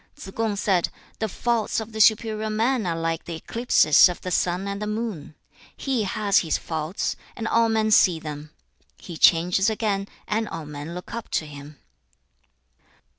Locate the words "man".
2.49-2.87